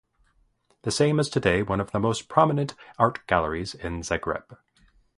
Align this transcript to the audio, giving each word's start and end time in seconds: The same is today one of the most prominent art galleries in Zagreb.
The 0.81 0.89
same 0.89 1.19
is 1.19 1.29
today 1.29 1.61
one 1.61 1.79
of 1.79 1.91
the 1.91 1.99
most 1.99 2.27
prominent 2.27 2.73
art 2.97 3.27
galleries 3.27 3.75
in 3.75 4.01
Zagreb. 4.01 4.57